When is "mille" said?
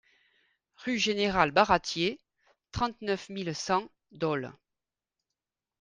3.29-3.53